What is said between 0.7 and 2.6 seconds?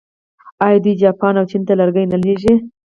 دوی جاپان او چین ته لرګي نه لیږي؟